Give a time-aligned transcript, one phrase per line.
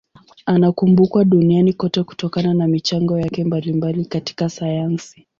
[0.45, 5.27] Anakumbukwa duniani kote kutokana na michango yake mbalimbali katika sayansi.